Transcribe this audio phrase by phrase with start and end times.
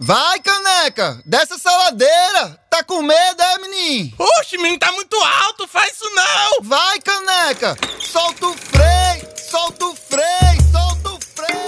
[0.00, 1.20] Vai, caneca!
[1.26, 2.56] Desce essa ladeira!
[2.70, 4.14] Tá com medo, é, menino?
[4.16, 6.62] Oxe, menino, tá muito alto, faz isso não!
[6.62, 7.76] Vai, caneca!
[7.98, 9.28] Solta o freio!
[9.50, 10.62] Solta o freio!
[10.70, 11.58] Solta o freio!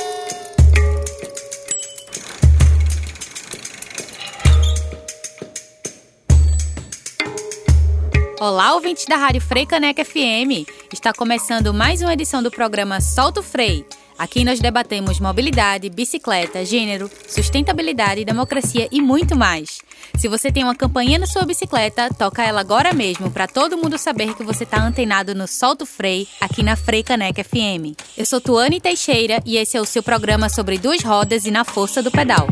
[8.38, 10.70] Olá, ouvintes da Rádio Frei Caneca FM.
[10.92, 13.84] Está começando mais uma edição do programa Solta o Frei
[14.20, 19.78] Aqui nós debatemos mobilidade, bicicleta, gênero, sustentabilidade, democracia e muito mais.
[20.18, 23.96] Se você tem uma campanha na sua bicicleta, toca ela agora mesmo para todo mundo
[23.96, 27.96] saber que você está antenado no Solto Frei, aqui na Frei Caneca FM.
[28.14, 31.64] Eu sou Tuane Teixeira e esse é o seu programa sobre duas rodas e na
[31.64, 32.46] força do pedal.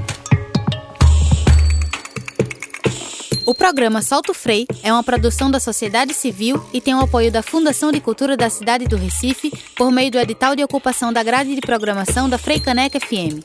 [3.48, 7.42] O programa Solto Frei é uma produção da sociedade civil e tem o apoio da
[7.42, 11.54] Fundação de Cultura da cidade do Recife por meio do edital de ocupação da grade
[11.54, 13.40] de programação da Frei Caneca FM.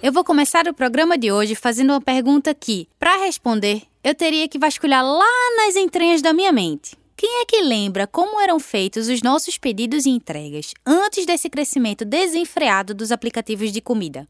[0.00, 4.48] Eu vou começar o programa de hoje fazendo uma pergunta que, para responder, eu teria
[4.48, 6.96] que vasculhar lá nas entranhas da minha mente.
[7.20, 12.04] Quem é que lembra como eram feitos os nossos pedidos e entregas antes desse crescimento
[12.04, 14.28] desenfreado dos aplicativos de comida?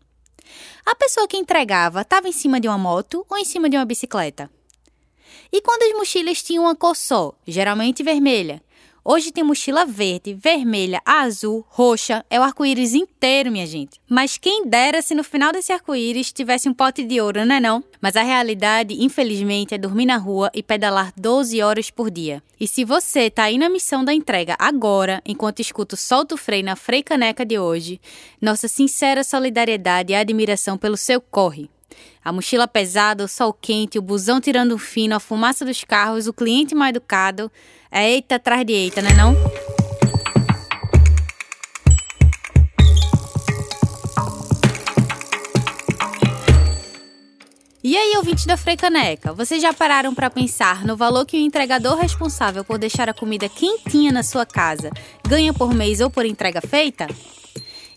[0.86, 3.84] A pessoa que entregava estava em cima de uma moto ou em cima de uma
[3.84, 4.50] bicicleta?
[5.52, 8.62] E quando as mochilas tinham uma cor só, geralmente vermelha,
[9.10, 13.98] Hoje tem mochila verde, vermelha, azul, roxa, é o arco-íris inteiro, minha gente.
[14.06, 17.58] Mas quem dera se no final desse arco-íris tivesse um pote de ouro, não é
[17.58, 17.82] não?
[18.02, 22.42] Mas a realidade, infelizmente, é dormir na rua e pedalar 12 horas por dia.
[22.60, 26.66] E se você tá aí na missão da entrega agora, enquanto escuta o Solto Freio
[26.66, 27.98] na Frei Caneca de hoje,
[28.38, 31.70] nossa sincera solidariedade e admiração pelo seu corre.
[32.24, 36.26] A mochila pesada, o sol quente, o busão tirando um fino, a fumaça dos carros,
[36.26, 37.50] o cliente mal educado.
[37.90, 39.34] É eita atrás de eita, né não?
[47.82, 51.96] E aí, ouvintes da Frecaneca, vocês já pararam para pensar no valor que o entregador
[51.96, 54.90] responsável por deixar a comida quentinha na sua casa
[55.26, 57.06] ganha por mês ou por entrega feita?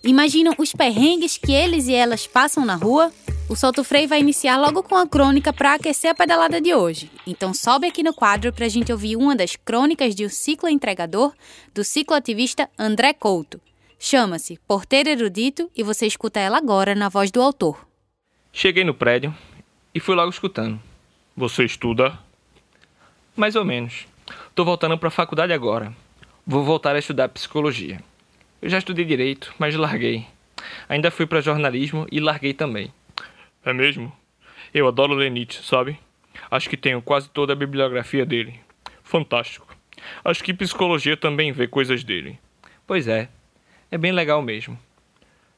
[0.01, 3.11] Imaginam os perrengues que eles e elas passam na rua?
[3.51, 7.12] O Solto Freio vai iniciar logo com a crônica para aquecer a pedalada de hoje.
[7.28, 10.69] Então sobe aqui no quadro para a gente ouvir uma das crônicas de um ciclo
[10.69, 11.34] entregador
[11.73, 13.59] do cicloativista André Couto.
[14.00, 17.85] Chama-se Porteiro Erudito e você escuta ela agora na voz do autor.
[18.53, 19.35] Cheguei no prédio
[19.94, 20.79] e fui logo escutando.
[21.35, 22.17] Você estuda?
[23.35, 24.07] Mais ou menos.
[24.56, 25.94] Tô voltando para a faculdade agora.
[26.47, 28.01] Vou voltar a estudar psicologia.
[28.61, 30.25] Eu já estudei direito, mas larguei.
[30.88, 32.94] Ainda fui para jornalismo e larguei também.
[33.63, 34.11] É mesmo?
[34.73, 35.99] Eu adoro ler Nietzsche, sabe?
[36.49, 38.59] Acho que tenho quase toda a bibliografia dele.
[39.03, 39.67] Fantástico.
[40.25, 42.39] Acho que psicologia também vê coisas dele.
[42.88, 43.29] Pois é.
[43.91, 44.79] É bem legal mesmo.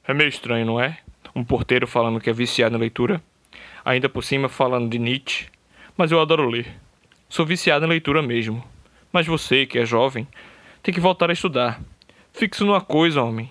[0.05, 0.99] É meio estranho, não é?
[1.33, 3.23] Um porteiro falando que é viciado na leitura.
[3.85, 5.47] Ainda por cima falando de Nietzsche.
[5.95, 6.67] Mas eu adoro ler.
[7.29, 8.63] Sou viciado na leitura mesmo.
[9.13, 10.27] Mas você, que é jovem,
[10.81, 11.79] tem que voltar a estudar.
[12.33, 13.49] Fixo numa coisa, homem.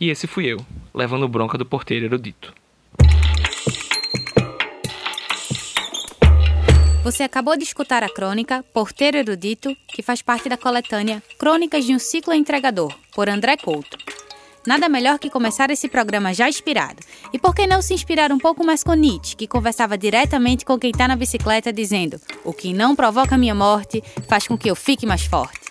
[0.00, 2.54] E esse fui eu, levando bronca do porteiro erudito.
[7.04, 11.94] Você acabou de escutar a crônica Porteiro Erudito, que faz parte da coletânea Crônicas de
[11.94, 13.98] um Ciclo Entregador, por André Couto.
[14.66, 17.02] Nada melhor que começar esse programa já inspirado.
[17.30, 20.78] E por que não se inspirar um pouco mais com Nietzsche, que conversava diretamente com
[20.78, 24.74] quem está na bicicleta dizendo: O que não provoca minha morte faz com que eu
[24.74, 25.63] fique mais forte.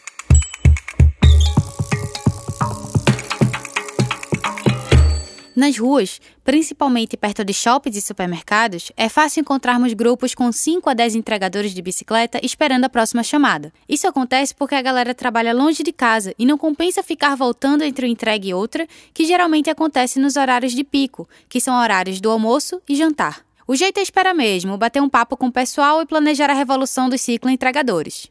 [5.56, 10.96] Nas ruas, principalmente perto de shoppings e supermercados, é fácil encontrarmos grupos com 5 a
[10.96, 13.72] 10 entregadores de bicicleta esperando a próxima chamada.
[13.88, 18.08] Isso acontece porque a galera trabalha longe de casa e não compensa ficar voltando entre
[18.08, 22.32] uma entrega e outra, que geralmente acontece nos horários de pico, que são horários do
[22.32, 23.46] almoço e jantar.
[23.68, 27.08] O jeito é esperar mesmo, bater um papo com o pessoal e planejar a revolução
[27.08, 28.28] dos ciclo entregadores.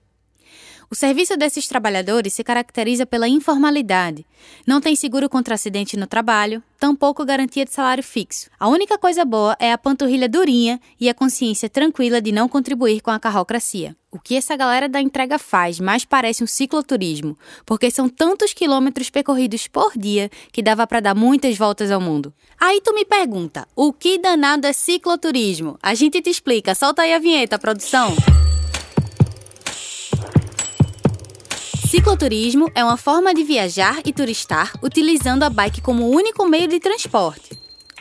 [0.92, 4.26] O serviço desses trabalhadores se caracteriza pela informalidade.
[4.66, 8.50] Não tem seguro contra acidente no trabalho, tampouco garantia de salário fixo.
[8.60, 13.00] A única coisa boa é a panturrilha durinha e a consciência tranquila de não contribuir
[13.00, 13.96] com a carrocracia.
[14.10, 19.08] O que essa galera da entrega faz mais parece um cicloturismo, porque são tantos quilômetros
[19.08, 22.34] percorridos por dia que dava para dar muitas voltas ao mundo.
[22.60, 25.78] Aí tu me pergunta, o que danado é cicloturismo?
[25.82, 28.14] A gente te explica, solta aí a vinheta, produção.
[31.92, 36.80] Cicloturismo é uma forma de viajar e turistar utilizando a bike como único meio de
[36.80, 37.50] transporte.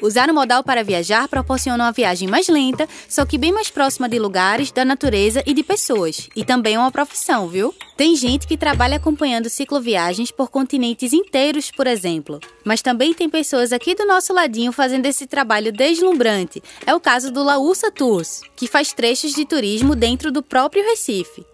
[0.02, 4.08] Usar o modal para viajar proporciona uma viagem mais lenta, só que bem mais próxima
[4.08, 6.30] de lugares, da natureza e de pessoas.
[6.34, 7.76] E também é uma profissão, viu?
[7.98, 12.40] Tem gente que trabalha acompanhando cicloviagens por continentes inteiros, por exemplo.
[12.64, 16.64] Mas também tem pessoas aqui do nosso ladinho fazendo esse trabalho deslumbrante.
[16.86, 21.46] É o caso do Laúça Tours, que faz trechos de turismo dentro do próprio Recife.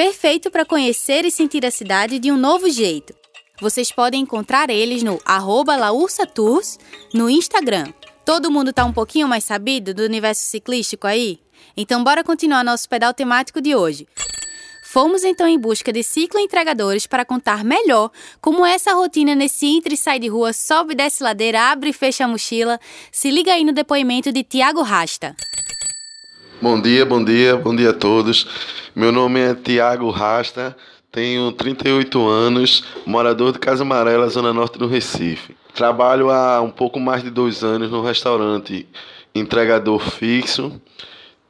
[0.00, 3.12] Perfeito para conhecer e sentir a cidade de um novo jeito.
[3.60, 5.76] Vocês podem encontrar eles no arroba
[6.34, 6.78] Tours
[7.12, 7.84] no Instagram.
[8.24, 11.38] Todo mundo tá um pouquinho mais sabido do universo ciclístico aí?
[11.76, 14.08] Então bora continuar nosso pedal temático de hoje.
[14.84, 18.10] Fomos então em busca de cicloentregadores para contar melhor
[18.40, 21.90] como é essa rotina nesse entre e sai de rua, sobe e desce ladeira, abre
[21.90, 22.80] e fecha a mochila.
[23.12, 25.36] Se liga aí no depoimento de Tiago Rasta.
[26.62, 28.79] Bom dia, bom dia, bom dia a todos.
[28.94, 30.76] Meu nome é Tiago Rasta,
[31.12, 35.56] tenho 38 anos, morador de Casa Amarela, Zona Norte do Recife.
[35.72, 38.88] Trabalho há um pouco mais de dois anos no restaurante
[39.32, 40.80] entregador fixo.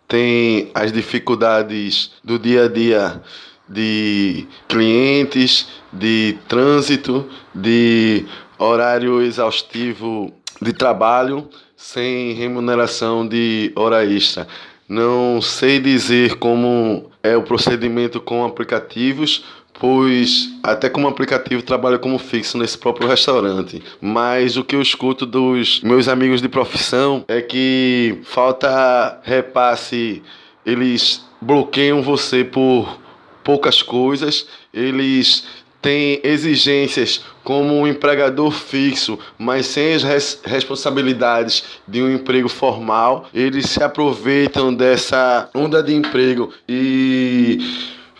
[0.06, 3.22] Tem as dificuldades do dia a dia
[3.66, 8.26] de clientes, de trânsito, de
[8.58, 14.46] horário exaustivo de trabalho sem remuneração de hora extra.
[14.86, 19.44] Não sei dizer como é o procedimento com aplicativos,
[19.78, 23.82] pois até como aplicativo trabalho como fixo nesse próprio restaurante.
[24.00, 30.22] Mas o que eu escuto dos meus amigos de profissão é que falta repasse,
[30.64, 32.98] eles bloqueiam você por
[33.42, 35.46] poucas coisas, eles
[35.80, 43.28] tem exigências como um empregador fixo, mas sem as res responsabilidades de um emprego formal,
[43.32, 47.58] eles se aproveitam dessa onda de emprego e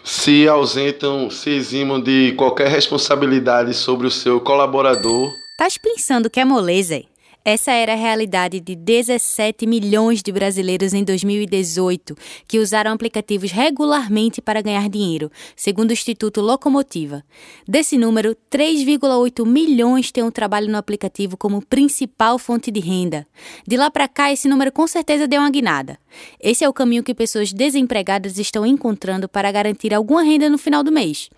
[0.03, 5.33] se ausentam, se eximam de qualquer responsabilidade sobre o seu colaborador.
[5.57, 7.10] Tás pensando que é moleza?
[7.43, 12.15] Essa era a realidade de 17 milhões de brasileiros em 2018
[12.47, 17.25] que usaram aplicativos regularmente para ganhar dinheiro, segundo o Instituto Locomotiva.
[17.67, 23.27] Desse número, 3,8 milhões têm o um trabalho no aplicativo como principal fonte de renda.
[23.67, 25.99] De lá para cá, esse número com certeza deu uma guinada.
[26.39, 30.83] Esse é o caminho que pessoas desempregadas estão encontrando para garantir alguma renda no final
[30.83, 31.31] do mês.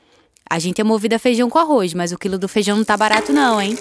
[0.50, 2.96] A gente é movida a feijão com arroz, mas o quilo do feijão não tá
[2.96, 3.78] barato não, hein?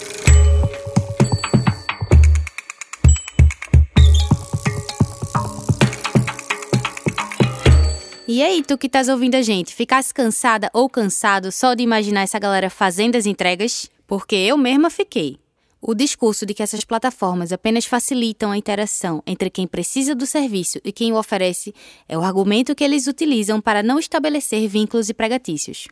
[8.33, 12.21] E aí, tu que estás ouvindo a gente, ficasse cansada ou cansado só de imaginar
[12.21, 13.91] essa galera fazendo as entregas?
[14.07, 15.37] Porque eu mesma fiquei.
[15.81, 20.79] O discurso de que essas plataformas apenas facilitam a interação entre quem precisa do serviço
[20.81, 21.75] e quem o oferece
[22.07, 25.89] é o argumento que eles utilizam para não estabelecer vínculos e pregatícios.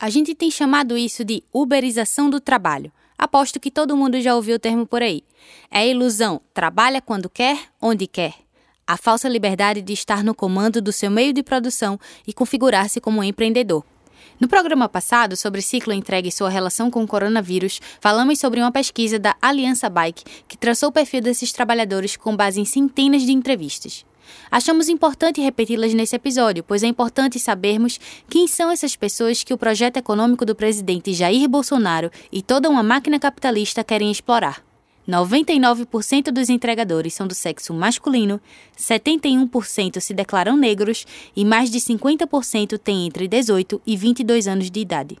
[0.00, 2.90] A gente tem chamado isso de uberização do trabalho.
[3.18, 5.22] Aposto que todo mundo já ouviu o termo por aí.
[5.70, 8.41] É ilusão trabalha quando quer, onde quer
[8.92, 13.20] a falsa liberdade de estar no comando do seu meio de produção e configurar-se como
[13.20, 13.82] um empreendedor.
[14.38, 18.70] No programa passado, sobre ciclo entregue e sua relação com o coronavírus, falamos sobre uma
[18.70, 23.32] pesquisa da Aliança Bike que traçou o perfil desses trabalhadores com base em centenas de
[23.32, 24.04] entrevistas.
[24.50, 27.98] Achamos importante repeti-las nesse episódio, pois é importante sabermos
[28.28, 32.82] quem são essas pessoas que o projeto econômico do presidente Jair Bolsonaro e toda uma
[32.82, 34.62] máquina capitalista querem explorar.
[35.08, 38.40] 99% dos entregadores são do sexo masculino,
[38.78, 41.04] 71% se declaram negros
[41.34, 45.18] e mais de 50% têm entre 18 e 22 anos de idade.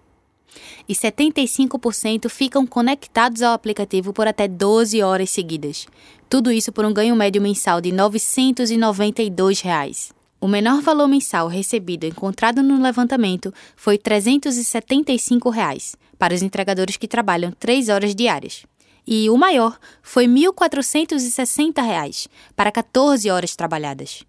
[0.88, 5.86] E 75% ficam conectados ao aplicativo por até 12 horas seguidas.
[6.28, 10.12] Tudo isso por um ganho médio mensal de 992 reais.
[10.40, 17.08] O menor valor mensal recebido encontrado no levantamento foi 375 reais, para os entregadores que
[17.08, 18.64] trabalham 3 horas diárias
[19.06, 24.24] e o maior foi R$ 1.460 para 14 horas trabalhadas.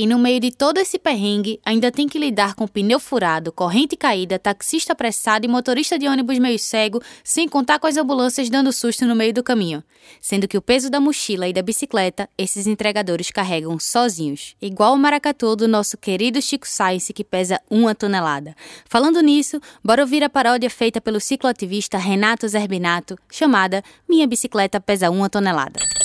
[0.00, 3.96] E no meio de todo esse perrengue, ainda tem que lidar com pneu furado, corrente
[3.96, 8.72] caída, taxista apressado e motorista de ônibus meio cego, sem contar com as ambulâncias dando
[8.72, 9.82] susto no meio do caminho.
[10.20, 14.54] Sendo que o peso da mochila e da bicicleta, esses entregadores carregam sozinhos.
[14.62, 18.54] Igual o maracatu do nosso querido Chico Science, que pesa uma tonelada.
[18.88, 25.10] Falando nisso, bora ouvir a paródia feita pelo cicloativista Renato Zerbinato, chamada Minha Bicicleta Pesa
[25.10, 25.97] Uma Tonelada.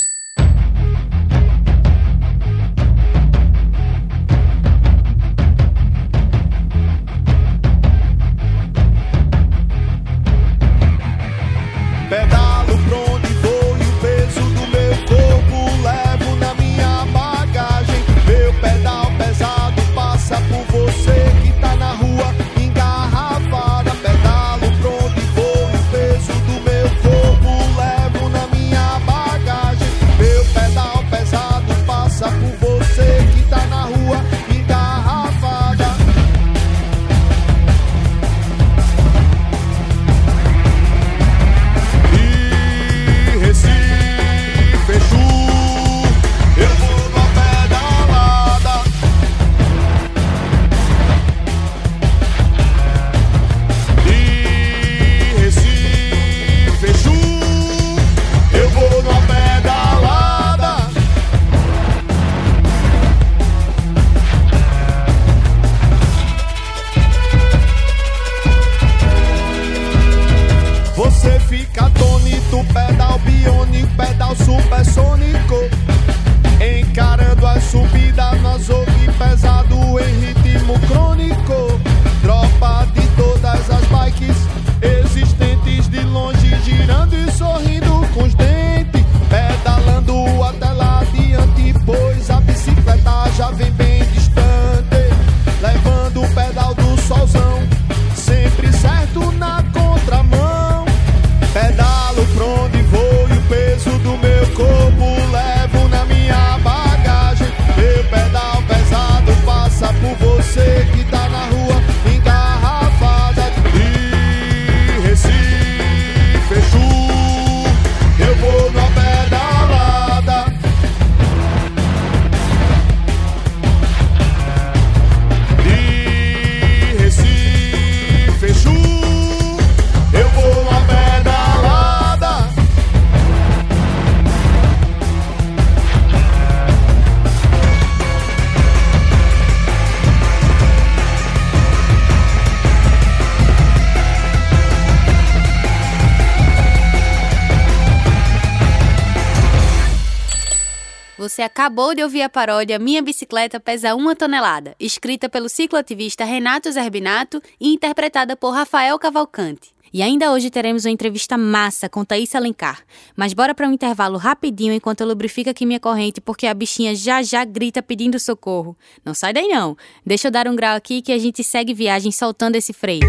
[151.24, 156.70] Você acabou de ouvir a paródia Minha Bicicleta Pesa Uma Tonelada, escrita pelo cicloativista Renato
[156.70, 159.74] Zerbinato e interpretada por Rafael Cavalcante.
[159.90, 162.82] E ainda hoje teremos uma entrevista massa com Thaís Alencar.
[163.16, 166.94] Mas bora para um intervalo rapidinho enquanto eu lubrifico aqui minha corrente, porque a bichinha
[166.94, 168.76] já já grita pedindo socorro.
[169.02, 169.74] Não sai daí não.
[170.04, 173.00] Deixa eu dar um grau aqui que a gente segue viagem soltando esse freio.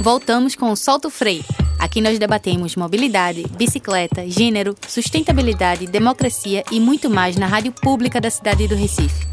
[0.00, 1.44] Voltamos com o Solto Freio.
[1.76, 8.30] Aqui nós debatemos mobilidade, bicicleta, gênero, sustentabilidade, democracia e muito mais na rádio pública da
[8.30, 9.26] cidade do Recife.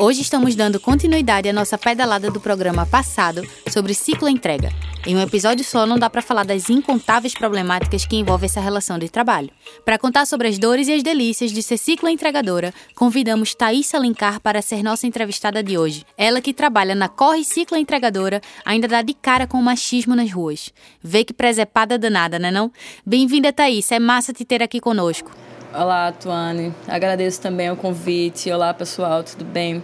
[0.00, 4.72] Hoje estamos dando continuidade à nossa pedalada do programa passado sobre ciclo entrega.
[5.06, 8.98] Em um episódio só não dá para falar das incontáveis problemáticas que envolvem essa relação
[8.98, 9.50] de trabalho.
[9.84, 14.40] Para contar sobre as dores e as delícias de ser ciclo entregadora, convidamos Thaís Alencar
[14.40, 16.06] para ser nossa entrevistada de hoje.
[16.16, 20.32] Ela que trabalha na Corre Ciclo Entregadora ainda dá de cara com o machismo nas
[20.32, 20.72] ruas.
[21.02, 22.72] Vê que presepada danada, né não?
[23.04, 23.92] Bem-vinda, Thaís.
[23.92, 25.30] É massa te ter aqui conosco.
[25.72, 26.74] Olá, Tuane.
[26.88, 28.50] Agradeço também o convite.
[28.50, 29.80] Olá, pessoal, tudo bem?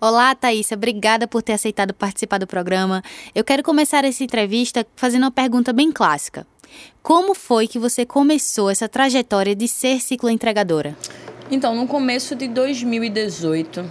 [0.00, 0.76] Olá, Thaísa.
[0.76, 3.02] Obrigada por ter aceitado participar do programa.
[3.34, 6.46] Eu quero começar essa entrevista fazendo uma pergunta bem clássica.
[7.02, 10.96] Como foi que você começou essa trajetória de ser cicloentregadora?
[11.50, 13.84] Então, no começo de 2018,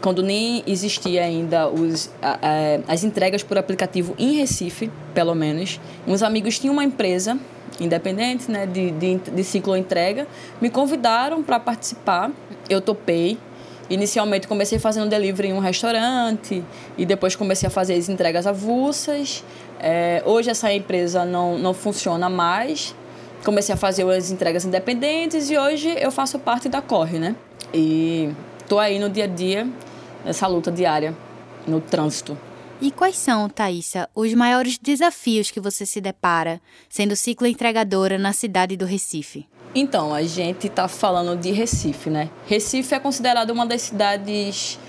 [0.00, 5.80] quando nem existia ainda os, a, a, as entregas por aplicativo em Recife, pelo menos,
[6.08, 7.38] uns amigos tinham uma empresa
[7.80, 10.26] independente né, de, de, de ciclo entrega,
[10.60, 12.30] me convidaram para participar.
[12.68, 13.38] Eu topei.
[13.90, 16.64] Inicialmente comecei fazendo delivery em um restaurante
[16.96, 19.44] e depois comecei a fazer as entregas avulsas.
[19.78, 22.94] É, hoje essa empresa não, não funciona mais.
[23.44, 27.34] Comecei a fazer as entregas independentes e hoje eu faço parte da Corre, né?
[27.74, 28.30] E
[28.68, 29.68] tô aí no dia a dia,
[30.24, 31.14] nessa luta diária,
[31.66, 32.38] no trânsito.
[32.82, 38.32] E quais são, Thaisa, os maiores desafios que você se depara sendo ciclo entregadora na
[38.32, 39.46] cidade do Recife?
[39.72, 42.28] Então, a gente está falando de Recife, né?
[42.44, 44.80] Recife é considerada uma das cidades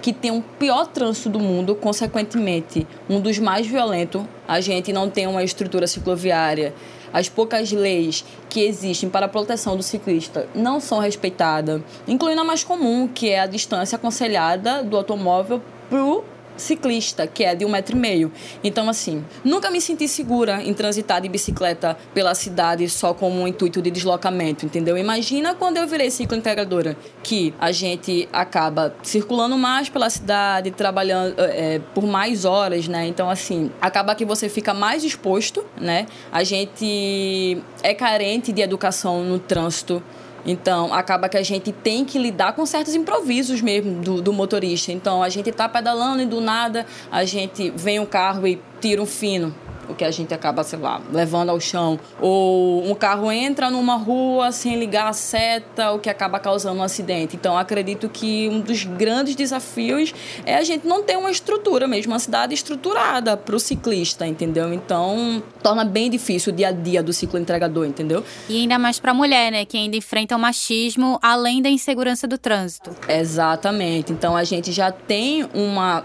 [0.00, 4.22] que tem o pior trânsito do mundo, consequentemente, um dos mais violentos.
[4.46, 6.72] A gente não tem uma estrutura cicloviária.
[7.12, 12.44] As poucas leis que existem para a proteção do ciclista não são respeitadas, incluindo a
[12.44, 16.24] mais comum, que é a distância aconselhada do automóvel para o
[16.56, 18.32] ciclista, que é de um metro e meio.
[18.62, 23.48] Então, assim, nunca me senti segura em transitar de bicicleta pela cidade só como um
[23.48, 24.96] intuito de deslocamento, entendeu?
[24.96, 31.80] Imagina quando eu virei ciclointegradora, que a gente acaba circulando mais pela cidade, trabalhando é,
[31.94, 33.06] por mais horas, né?
[33.06, 36.06] Então, assim, acaba que você fica mais exposto, né?
[36.30, 40.02] A gente é carente de educação no trânsito.
[40.44, 44.92] Então, acaba que a gente tem que lidar com certos improvisos mesmo do, do motorista.
[44.92, 49.02] Então, a gente está pedalando e do nada a gente vem um carro e tira
[49.02, 49.54] um fino
[49.90, 51.98] o que a gente acaba, sei lá, levando ao chão.
[52.20, 56.82] Ou um carro entra numa rua sem ligar a seta, o que acaba causando um
[56.82, 57.36] acidente.
[57.36, 62.12] Então, acredito que um dos grandes desafios é a gente não ter uma estrutura mesmo,
[62.12, 64.72] uma cidade estruturada para o ciclista, entendeu?
[64.72, 68.24] Então, torna bem difícil o dia a dia do ciclo entregador, entendeu?
[68.48, 72.26] E ainda mais para a mulher, né, que ainda enfrenta o machismo além da insegurança
[72.26, 72.90] do trânsito.
[73.08, 74.12] Exatamente.
[74.12, 76.04] Então, a gente já tem uma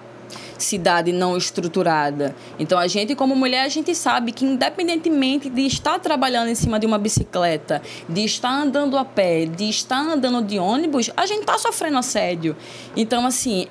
[0.58, 2.36] cidade não estruturada.
[2.60, 6.80] Então a gente como mulher a gente sabe que independentemente de estar trabalhando em cima
[6.80, 11.42] de uma bicicleta, de estar andando a pé, de estar andando de ônibus, a gente
[11.42, 12.56] está sofrendo assédio.
[12.96, 13.68] Então assim,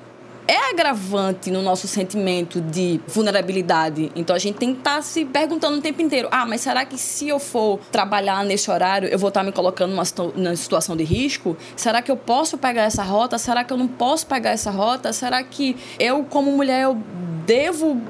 [0.47, 4.11] é agravante no nosso sentimento de vulnerabilidade.
[4.15, 6.85] Então a gente tem que estar tá se perguntando o tempo inteiro: ah, mas será
[6.85, 10.03] que se eu for trabalhar nesse horário, eu vou estar tá me colocando numa,
[10.35, 11.57] numa situação de risco?
[11.75, 13.37] Será que eu posso pegar essa rota?
[13.37, 15.11] Será que eu não posso pegar essa rota?
[15.13, 16.97] Será que eu, como mulher, eu
[17.45, 18.01] devo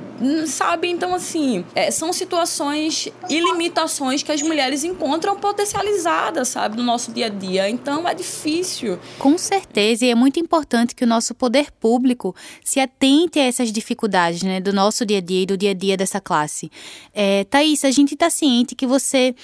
[0.47, 0.89] sabe?
[0.89, 7.11] Então, assim, é, são situações e limitações que as mulheres encontram potencializadas, sabe, no nosso
[7.11, 7.69] dia a dia.
[7.69, 8.99] Então, é difícil.
[9.19, 13.71] Com certeza, e é muito importante que o nosso poder público se atente a essas
[13.71, 16.71] dificuldades, né, do nosso dia a dia e do dia a dia dessa classe.
[17.13, 19.35] É, Thaís, a gente está ciente que você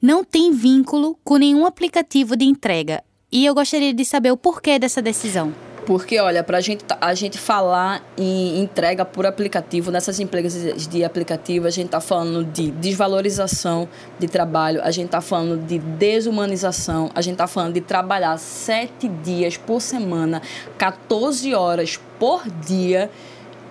[0.00, 3.02] não tem vínculo com nenhum aplicativo de entrega.
[3.30, 5.52] E eu gostaria de saber o porquê dessa decisão.
[5.88, 11.66] Porque, olha, para gente, a gente falar em entrega por aplicativo, nessas empresas de aplicativo,
[11.66, 17.22] a gente está falando de desvalorização de trabalho, a gente está falando de desumanização, a
[17.22, 20.42] gente está falando de trabalhar sete dias por semana,
[20.76, 23.10] 14 horas por dia.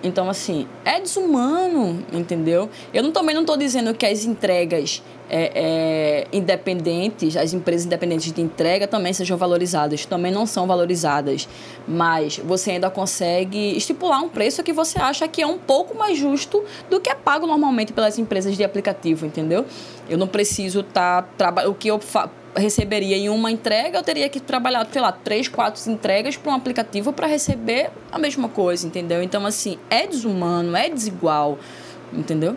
[0.02, 2.68] Então, assim, é desumano, entendeu?
[2.92, 8.32] Eu não, também não estou dizendo que as entregas é, é, independentes, as empresas independentes
[8.32, 11.48] de entrega também sejam valorizadas, também não são valorizadas,
[11.86, 16.18] mas você ainda consegue estipular um preço que você acha que é um pouco mais
[16.18, 19.64] justo do que é pago normalmente pelas empresas de aplicativo, entendeu?
[20.08, 22.00] Eu não preciso estar tá, trabalhando o que eu
[22.56, 26.54] receberia em uma entrega, eu teria que trabalhar, sei lá, três, quatro entregas para um
[26.54, 29.22] aplicativo para receber a mesma coisa, entendeu?
[29.22, 31.58] Então, assim, é desumano, é desigual,
[32.12, 32.56] entendeu?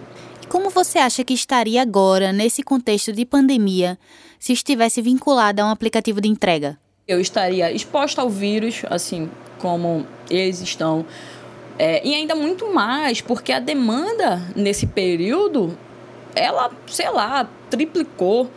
[0.51, 3.97] Como você acha que estaria agora, nesse contexto de pandemia,
[4.37, 6.77] se estivesse vinculada a um aplicativo de entrega?
[7.07, 11.05] Eu estaria exposta ao vírus, assim como eles estão.
[11.79, 15.77] É, e ainda muito mais, porque a demanda nesse período,
[16.35, 18.51] ela, sei lá, triplicou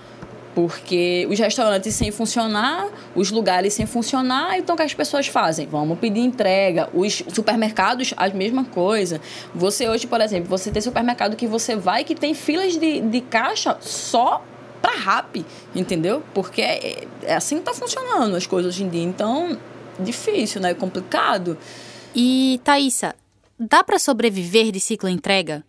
[0.55, 5.67] porque os restaurantes sem funcionar, os lugares sem funcionar, então o que as pessoas fazem?
[5.67, 6.89] Vamos pedir entrega.
[6.95, 9.21] Os supermercados, a mesma coisa.
[9.55, 13.21] Você hoje, por exemplo, você tem supermercado que você vai que tem filas de, de
[13.21, 14.45] caixa só
[14.81, 16.23] para rap, entendeu?
[16.33, 19.03] Porque é, é assim que tá funcionando as coisas hoje em dia.
[19.03, 19.59] Então,
[19.99, 20.71] difícil, né?
[20.71, 21.59] É complicado.
[22.15, 23.15] E, Thaisa,
[23.59, 25.65] dá para sobreviver de ciclo entrega?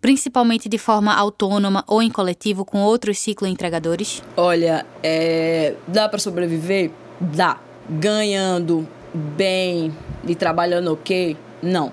[0.00, 4.22] Principalmente de forma autônoma ou em coletivo com outros cicloentregadores?
[4.36, 6.90] Olha, é, dá para sobreviver?
[7.20, 7.58] Dá.
[7.88, 9.92] Ganhando bem
[10.26, 11.36] e trabalhando ok?
[11.62, 11.92] Não.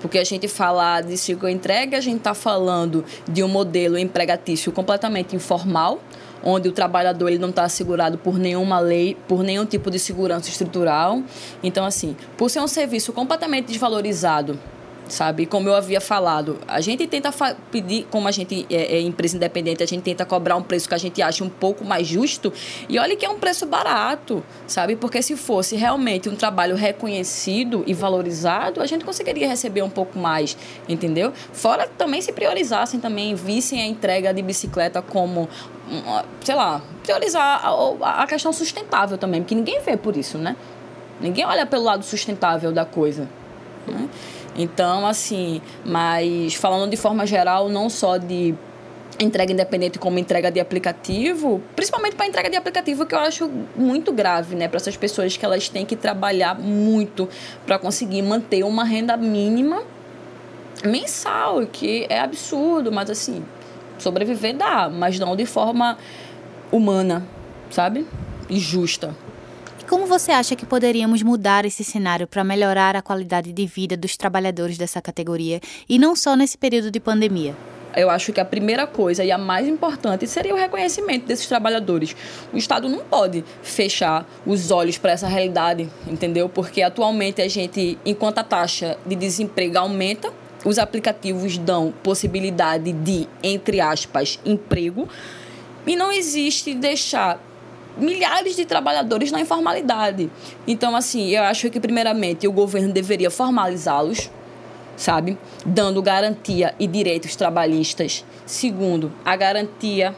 [0.00, 5.34] Porque a gente fala de cicloentrega, a gente está falando de um modelo empregatício completamente
[5.34, 6.00] informal,
[6.44, 10.50] onde o trabalhador ele não está assegurado por nenhuma lei, por nenhum tipo de segurança
[10.50, 11.22] estrutural.
[11.62, 14.58] Então, assim, por ser um serviço completamente desvalorizado
[15.08, 15.46] sabe?
[15.46, 17.32] Como eu havia falado, a gente tenta
[17.70, 20.94] pedir, como a gente é, é, empresa independente, a gente tenta cobrar um preço que
[20.94, 22.52] a gente acha um pouco mais justo.
[22.88, 24.96] E olha que é um preço barato, sabe?
[24.96, 30.18] Porque se fosse realmente um trabalho reconhecido e valorizado, a gente conseguiria receber um pouco
[30.18, 30.56] mais,
[30.88, 31.32] entendeu?
[31.52, 35.48] Fora também se priorizassem também, vissem a entrega de bicicleta como
[36.42, 40.56] sei lá, priorizar a, a questão sustentável também, porque ninguém vê por isso, né?
[41.20, 43.28] Ninguém olha pelo lado sustentável da coisa.
[43.86, 44.08] Né?
[44.56, 48.54] Então, assim, mas falando de forma geral, não só de
[49.18, 54.12] entrega independente como entrega de aplicativo, principalmente para entrega de aplicativo que eu acho muito
[54.12, 57.28] grave, né, para essas pessoas que elas têm que trabalhar muito
[57.66, 59.82] para conseguir manter uma renda mínima
[60.84, 63.42] mensal, que é absurdo, mas assim,
[63.98, 65.96] sobreviver dá, mas não de forma
[66.70, 67.26] humana,
[67.70, 68.06] sabe?
[68.48, 69.14] E justa.
[69.88, 74.16] Como você acha que poderíamos mudar esse cenário para melhorar a qualidade de vida dos
[74.16, 77.54] trabalhadores dessa categoria e não só nesse período de pandemia?
[77.94, 82.14] eu acho que a primeira coisa e a mais importante seria o reconhecimento desses trabalhadores.
[82.52, 86.46] O Estado não pode fechar os olhos para essa realidade, entendeu?
[86.46, 90.30] Porque atualmente a gente, enquanto a taxa de desemprego aumenta,
[90.62, 95.08] os aplicativos dão possibilidade de, entre aspas, emprego.
[95.86, 97.40] E não existe deixar
[97.96, 100.30] milhares de trabalhadores na informalidade.
[100.66, 104.30] Então, assim, eu acho que, primeiramente, o governo deveria formalizá-los,
[104.96, 105.38] sabe?
[105.64, 108.24] Dando garantia e direitos trabalhistas.
[108.44, 110.14] Segundo, a garantia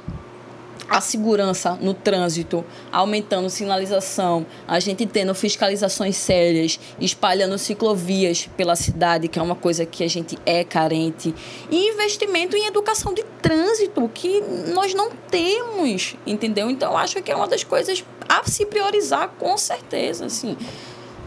[0.89, 9.29] a segurança no trânsito, aumentando sinalização, a gente tendo fiscalizações sérias, espalhando ciclovias pela cidade,
[9.29, 11.35] que é uma coisa que a gente é carente,
[11.71, 14.41] e investimento em educação de trânsito, que
[14.73, 16.71] nós não temos, entendeu?
[16.71, 20.57] Então, acho que é uma das coisas a se priorizar com certeza, assim,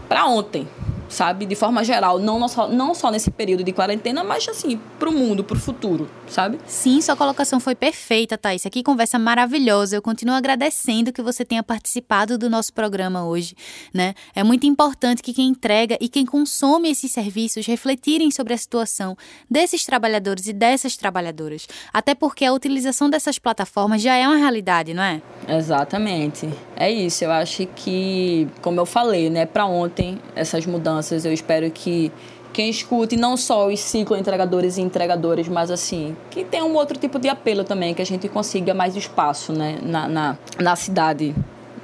[0.08, 0.68] para ontem,
[1.12, 1.44] sabe?
[1.44, 5.44] De forma geral, não só, não só nesse período de quarentena, mas assim, pro mundo,
[5.44, 6.58] pro futuro, sabe?
[6.66, 8.64] Sim, sua colocação foi perfeita, Thaís.
[8.64, 9.94] Aqui conversa maravilhosa.
[9.94, 13.54] Eu continuo agradecendo que você tenha participado do nosso programa hoje,
[13.92, 14.14] né?
[14.34, 19.16] É muito importante que quem entrega e quem consome esses serviços refletirem sobre a situação
[19.50, 21.68] desses trabalhadores e dessas trabalhadoras.
[21.92, 25.20] Até porque a utilização dessas plataformas já é uma realidade, não é?
[25.48, 26.48] Exatamente.
[26.76, 27.24] É isso.
[27.24, 32.12] Eu acho que, como eu falei, né, para ontem essas mudanças, eu espero que
[32.52, 36.98] quem escute não só os ciclo entregadores e entregadoras, mas assim, que tenha um outro
[36.98, 41.34] tipo de apelo também, que a gente consiga mais espaço, né, na, na, na cidade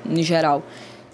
[0.08, 0.62] em geral.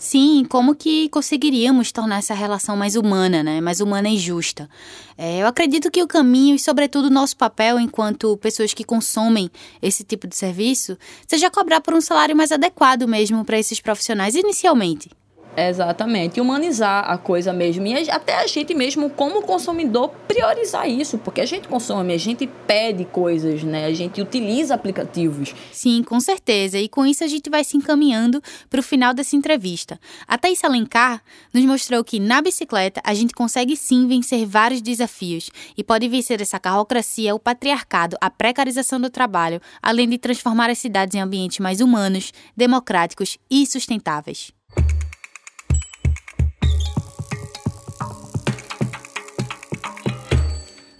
[0.05, 3.59] Sim, como que conseguiríamos tornar essa relação mais humana, né?
[3.63, 4.69] Mais humana e justa.
[5.17, 9.51] É, eu acredito que o caminho e, sobretudo, o nosso papel enquanto pessoas que consomem
[9.81, 14.35] esse tipo de serviço seja cobrar por um salário mais adequado mesmo para esses profissionais
[14.35, 15.09] inicialmente.
[15.57, 16.41] Exatamente.
[16.41, 17.87] Humanizar a coisa mesmo.
[17.87, 21.19] E até a gente mesmo, como consumidor, priorizar isso.
[21.19, 23.87] Porque a gente consome, a gente pede coisas, né?
[23.87, 25.55] A gente utiliza aplicativos.
[25.73, 26.79] Sim, com certeza.
[26.79, 29.99] E com isso a gente vai se encaminhando para o final dessa entrevista.
[30.27, 35.51] A Thaís Alencar nos mostrou que na bicicleta a gente consegue sim vencer vários desafios.
[35.77, 40.79] E pode vencer essa carrocracia, o patriarcado, a precarização do trabalho, além de transformar as
[40.79, 44.53] cidades em ambientes mais humanos, democráticos e sustentáveis.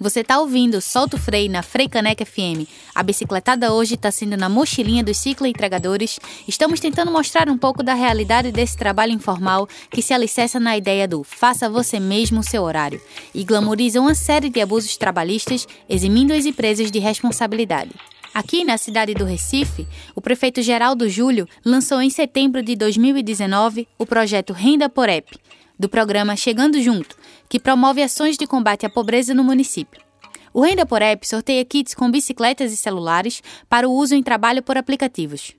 [0.05, 2.69] Você está ouvindo Solta o Freio na Freicaneca FM.
[2.95, 6.21] A bicicletada hoje está sendo na mochilinha dos ciclo entregadores.
[6.47, 11.09] Estamos tentando mostrar um pouco da realidade desse trabalho informal que se alicerça na ideia
[11.09, 13.01] do faça você mesmo o seu horário
[13.35, 17.93] e glamoriza uma série de abusos trabalhistas, eximindo as empresas de responsabilidade.
[18.35, 24.05] Aqui na cidade do Recife, o prefeito Geraldo Júlio lançou em setembro de 2019 o
[24.05, 25.35] projeto Renda por App,
[25.79, 27.17] do programa Chegando Junto,
[27.49, 30.03] que promove ações de combate à pobreza no município.
[30.53, 34.63] O Renda por App sorteia kits com bicicletas e celulares para o uso em trabalho
[34.63, 35.53] por aplicativos.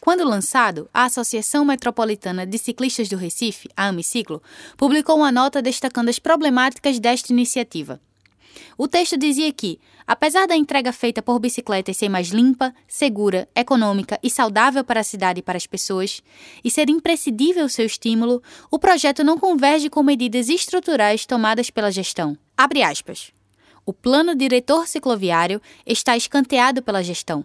[0.00, 4.42] Quando lançado, a Associação Metropolitana de Ciclistas do Recife, a Amiciclo,
[4.76, 8.00] publicou uma nota destacando as problemáticas desta iniciativa.
[8.76, 14.18] O texto dizia que, apesar da entrega feita por bicicletas ser mais limpa, segura, econômica
[14.22, 16.22] e saudável para a cidade e para as pessoas,
[16.64, 22.38] e ser imprescindível seu estímulo, o projeto não converge com medidas estruturais tomadas pela gestão.
[22.56, 23.32] Abre aspas.
[23.84, 27.44] O plano diretor cicloviário está escanteado pela gestão,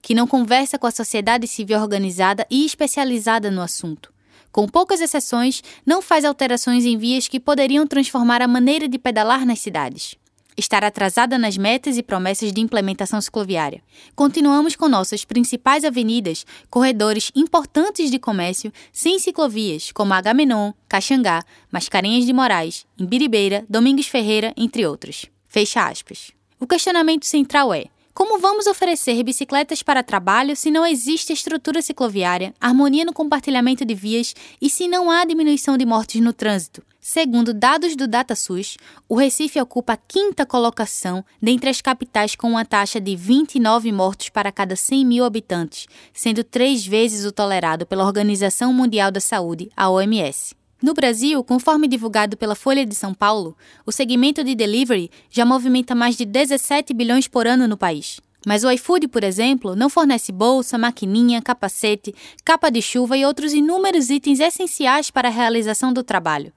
[0.00, 4.12] que não conversa com a sociedade civil organizada e especializada no assunto.
[4.52, 9.44] Com poucas exceções, não faz alterações em vias que poderiam transformar a maneira de pedalar
[9.44, 10.16] nas cidades
[10.56, 13.82] estar atrasada nas metas e promessas de implementação cicloviária.
[14.14, 22.24] Continuamos com nossas principais avenidas, corredores importantes de comércio sem ciclovias, como Agamenon, Caxangá, Mascarenhas
[22.24, 25.26] de Moraes, Imbiribeira, Domingos Ferreira, entre outros.
[25.48, 26.32] Fecha aspas.
[26.58, 32.54] O questionamento central é: como vamos oferecer bicicletas para trabalho se não existe estrutura cicloviária,
[32.58, 36.82] harmonia no compartilhamento de vias e se não há diminuição de mortes no trânsito?
[36.98, 42.64] Segundo dados do DataSUS, o Recife ocupa a quinta colocação dentre as capitais com uma
[42.64, 48.06] taxa de 29 mortos para cada 100 mil habitantes, sendo três vezes o tolerado pela
[48.06, 50.55] Organização Mundial da Saúde, a OMS.
[50.82, 55.94] No Brasil, conforme divulgado pela Folha de São Paulo, o segmento de delivery já movimenta
[55.94, 58.20] mais de 17 bilhões por ano no país.
[58.46, 63.52] Mas o iFood, por exemplo, não fornece bolsa, maquininha, capacete, capa de chuva e outros
[63.52, 66.52] inúmeros itens essenciais para a realização do trabalho.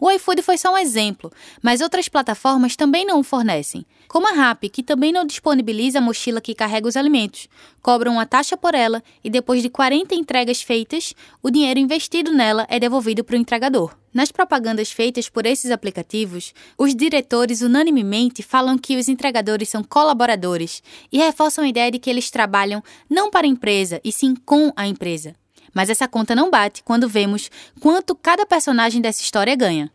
[0.00, 4.32] O iFood foi só um exemplo, mas outras plataformas também não o fornecem, como a
[4.32, 7.48] Rappi, que também não disponibiliza a mochila que carrega os alimentos,
[7.82, 12.66] cobram uma taxa por ela e depois de 40 entregas feitas, o dinheiro investido nela
[12.68, 13.96] é devolvido para o entregador.
[14.12, 20.80] Nas propagandas feitas por esses aplicativos, os diretores unanimemente falam que os entregadores são colaboradores
[21.10, 24.72] e reforçam a ideia de que eles trabalham não para a empresa, e sim com
[24.76, 25.34] a empresa.
[25.74, 29.90] Mas essa conta não bate quando vemos quanto cada personagem dessa história ganha.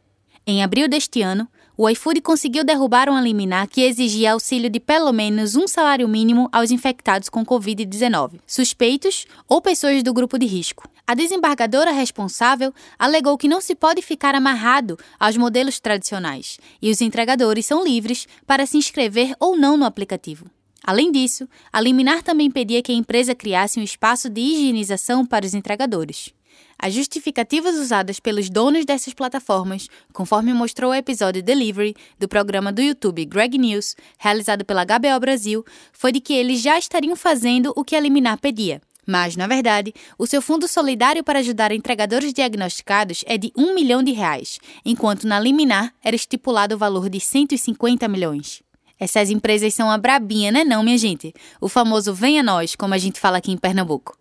[0.45, 1.47] Em abril deste ano,
[1.81, 6.49] o iFood conseguiu derrubar uma liminar que exigia auxílio de pelo menos um salário mínimo
[6.51, 10.89] aos infectados com Covid-19, suspeitos ou pessoas do grupo de risco.
[11.07, 16.99] A desembargadora responsável alegou que não se pode ficar amarrado aos modelos tradicionais e os
[16.99, 20.47] entregadores são livres para se inscrever ou não no aplicativo.
[20.83, 25.45] Além disso, a liminar também pedia que a empresa criasse um espaço de higienização para
[25.45, 26.33] os entregadores.
[26.81, 32.81] As justificativas usadas pelos donos dessas plataformas, conforme mostrou o episódio Delivery do programa do
[32.81, 37.83] YouTube Greg News, realizado pela HBO Brasil, foi de que eles já estariam fazendo o
[37.83, 43.23] que a liminar pedia, Mas, na verdade, o seu fundo solidário para ajudar entregadores diagnosticados
[43.25, 48.07] é de 1 milhão de reais, enquanto na liminar era estipulado o valor de 150
[48.07, 48.61] milhões.
[48.99, 51.33] Essas empresas são a brabinha, né não, minha gente?
[51.61, 54.17] O famoso venha nós, como a gente fala aqui em Pernambuco.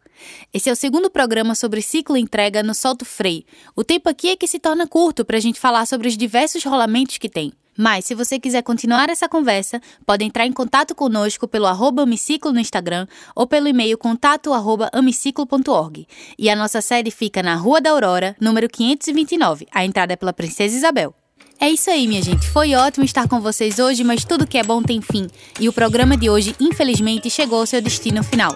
[0.53, 3.45] Esse é o segundo programa sobre ciclo entrega no Solto Freio.
[3.75, 6.65] O tempo aqui é que se torna curto para a gente falar sobre os diversos
[6.65, 7.53] rolamentos que tem.
[7.81, 12.53] Mas, se você quiser continuar essa conversa, pode entrar em contato conosco pelo arroba Amiciclo
[12.53, 14.51] no Instagram ou pelo e-mail contato
[14.93, 16.09] amiciclo.org.
[16.37, 19.69] E a nossa sede fica na Rua da Aurora, número 529.
[19.71, 21.15] A entrada é pela Princesa Isabel.
[21.61, 22.49] É isso aí, minha gente.
[22.49, 25.29] Foi ótimo estar com vocês hoje, mas tudo que é bom tem fim.
[25.59, 28.53] E o programa de hoje, infelizmente, chegou ao seu destino final.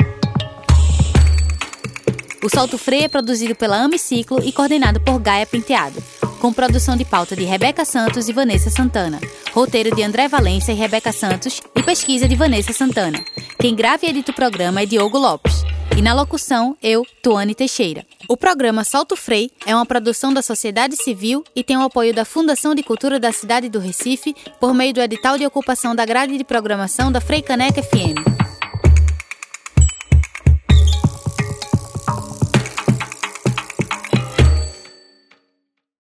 [2.44, 6.02] O Solto Freio é produzido pela Amiciclo e coordenado por Gaia Penteado
[6.42, 9.20] com produção de pauta de Rebeca Santos e Vanessa Santana,
[9.52, 13.24] roteiro de André Valença e Rebeca Santos e pesquisa de Vanessa Santana.
[13.60, 15.62] Quem grava e edita o programa é Diogo Lopes.
[15.96, 18.06] E na locução, eu, Tuane Teixeira.
[18.26, 22.24] O programa Salto Frei é uma produção da sociedade civil e tem o apoio da
[22.24, 26.38] Fundação de Cultura da cidade do Recife por meio do edital de ocupação da grade
[26.38, 28.31] de programação da Frei Caneca FM.